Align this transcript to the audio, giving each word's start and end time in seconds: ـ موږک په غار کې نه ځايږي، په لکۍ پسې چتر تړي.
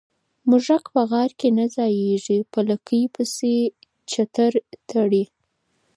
ـ 0.25 0.47
موږک 0.49 0.83
په 0.93 1.01
غار 1.11 1.31
کې 1.39 1.49
نه 1.57 1.65
ځايږي، 1.75 2.39
په 2.51 2.59
لکۍ 2.69 3.03
پسې 3.15 3.53
چتر 4.11 4.53
تړي. 4.89 5.23